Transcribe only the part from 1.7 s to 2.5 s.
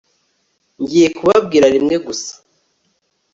rimwe gusa